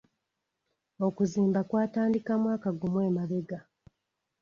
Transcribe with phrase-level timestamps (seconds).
[1.07, 3.59] Okuzimba kwatandika mwaka gumu emabega.